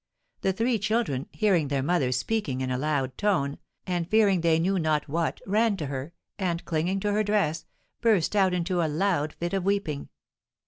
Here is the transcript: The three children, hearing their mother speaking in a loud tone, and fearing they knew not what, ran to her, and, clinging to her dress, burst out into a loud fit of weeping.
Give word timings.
The 0.41 0.51
three 0.51 0.79
children, 0.79 1.27
hearing 1.31 1.67
their 1.67 1.83
mother 1.83 2.11
speaking 2.11 2.61
in 2.61 2.71
a 2.71 2.77
loud 2.79 3.15
tone, 3.19 3.59
and 3.85 4.09
fearing 4.09 4.41
they 4.41 4.57
knew 4.57 4.79
not 4.79 5.07
what, 5.07 5.39
ran 5.45 5.77
to 5.77 5.85
her, 5.85 6.15
and, 6.39 6.65
clinging 6.65 6.99
to 7.01 7.11
her 7.11 7.21
dress, 7.23 7.67
burst 8.01 8.35
out 8.35 8.51
into 8.51 8.81
a 8.81 8.89
loud 8.89 9.33
fit 9.33 9.53
of 9.53 9.63
weeping. 9.63 10.09